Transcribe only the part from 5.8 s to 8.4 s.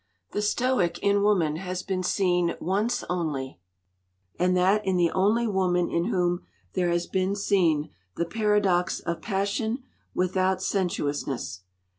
in whom there has been seen the